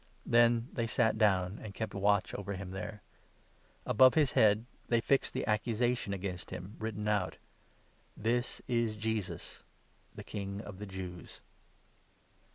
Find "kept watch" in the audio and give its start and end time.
1.75-2.33